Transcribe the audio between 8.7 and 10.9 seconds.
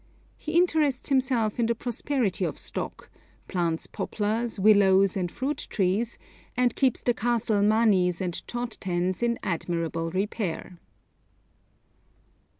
tens in admirable repair.